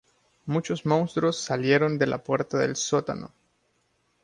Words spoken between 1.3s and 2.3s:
salieron de la